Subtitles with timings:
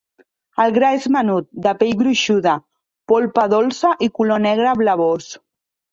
[0.63, 2.55] El gra és menut, de pell gruixuda,
[3.13, 5.29] polpa dolça i color negre blavós.